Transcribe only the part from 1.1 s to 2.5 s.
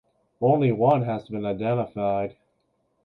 been identified.